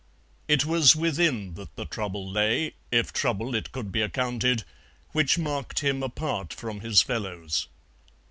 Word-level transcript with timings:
It 0.47 0.65
was 0.65 0.95
within 0.95 1.53
that 1.53 1.75
the 1.75 1.85
trouble 1.85 2.27
lay, 2.27 2.73
if 2.91 3.13
trouble 3.13 3.53
it 3.53 3.71
could 3.71 3.91
be 3.91 4.01
accounted, 4.01 4.63
which 5.11 5.37
marked 5.37 5.81
him 5.81 6.01
apart 6.01 6.55
from 6.55 6.79
his 6.79 7.03
fellows. 7.03 7.67